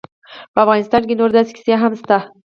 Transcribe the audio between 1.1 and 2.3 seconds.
نور داسې کسان هم شته.